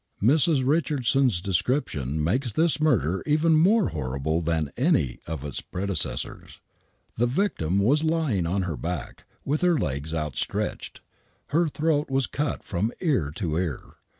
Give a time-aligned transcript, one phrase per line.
[0.19, 0.65] Mrs.
[0.65, 6.59] Richardson's description makes this murder even more horrible than any of its predecessors.
[7.17, 11.01] The victim was lying on her back,, with her legs outstretched.
[11.49, 13.97] Her throat was cut from ear to ear.